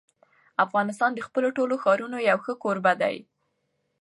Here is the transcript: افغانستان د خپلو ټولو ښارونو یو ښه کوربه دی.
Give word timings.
افغانستان 0.65 1.11
د 1.15 1.19
خپلو 1.27 1.47
ټولو 1.57 1.75
ښارونو 1.83 2.17
یو 2.29 2.37
ښه 2.45 2.53
کوربه 2.63 2.93
دی. 3.01 3.17